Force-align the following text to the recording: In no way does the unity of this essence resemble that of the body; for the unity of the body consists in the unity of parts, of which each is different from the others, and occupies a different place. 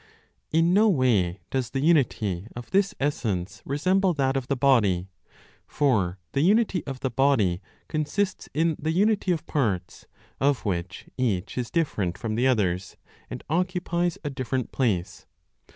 In 0.51 0.73
no 0.73 0.89
way 0.89 1.41
does 1.51 1.69
the 1.69 1.79
unity 1.79 2.47
of 2.55 2.71
this 2.71 2.95
essence 2.99 3.61
resemble 3.65 4.15
that 4.15 4.35
of 4.35 4.47
the 4.47 4.55
body; 4.55 5.09
for 5.67 6.17
the 6.31 6.41
unity 6.41 6.83
of 6.87 7.01
the 7.01 7.11
body 7.11 7.61
consists 7.87 8.49
in 8.51 8.75
the 8.79 8.89
unity 8.93 9.31
of 9.31 9.45
parts, 9.45 10.07
of 10.39 10.65
which 10.65 11.05
each 11.19 11.55
is 11.55 11.69
different 11.69 12.17
from 12.17 12.33
the 12.33 12.47
others, 12.47 12.97
and 13.29 13.43
occupies 13.47 14.17
a 14.23 14.31
different 14.31 14.71
place. 14.71 15.27